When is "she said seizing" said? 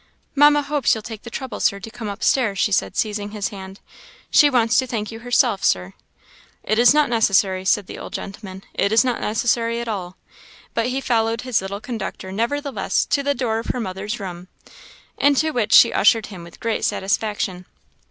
2.57-3.29